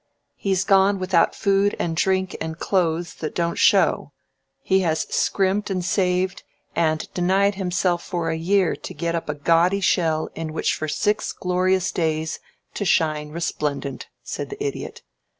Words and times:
"He's 0.35 0.63
gone 0.63 0.97
without 0.97 1.35
food 1.35 1.75
and 1.77 1.95
drink 1.95 2.35
and 2.41 2.57
clothes 2.57 3.13
that 3.17 3.35
don't 3.35 3.59
show. 3.59 4.13
He 4.63 4.79
has 4.79 5.01
scrimped 5.13 5.69
and 5.69 5.85
saved, 5.85 6.41
and 6.75 7.07
denied 7.13 7.53
himself 7.53 8.01
for 8.01 8.31
a 8.31 8.35
year 8.35 8.75
to 8.77 8.93
get 8.95 9.13
up 9.13 9.29
a 9.29 9.35
gaudy 9.35 9.79
shell 9.79 10.31
in 10.33 10.53
which 10.53 10.73
for 10.73 10.87
six 10.87 11.31
glorious 11.31 11.91
days 11.91 12.39
to 12.73 12.83
shine 12.83 13.29
resplendent," 13.29 14.07
said 14.23 14.49
the 14.49 14.63
Idiot. 14.65 15.03